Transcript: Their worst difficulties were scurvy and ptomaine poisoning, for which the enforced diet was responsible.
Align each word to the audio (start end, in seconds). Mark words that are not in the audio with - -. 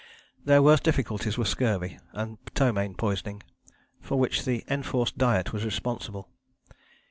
Their 0.45 0.63
worst 0.63 0.81
difficulties 0.81 1.37
were 1.37 1.45
scurvy 1.45 1.99
and 2.11 2.39
ptomaine 2.55 2.97
poisoning, 2.97 3.43
for 4.01 4.17
which 4.17 4.45
the 4.45 4.63
enforced 4.67 5.19
diet 5.19 5.53
was 5.53 5.63
responsible. 5.63 6.27